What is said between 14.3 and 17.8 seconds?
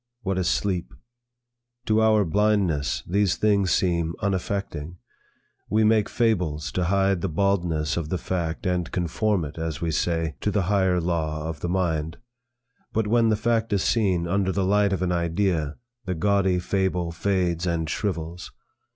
the light of an idea, the gaudy fable fades